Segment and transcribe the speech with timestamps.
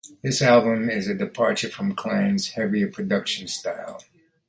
[0.23, 4.01] This album is a departure from Klein's heavier production style.